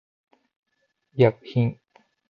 [1.13, 1.77] 医薬品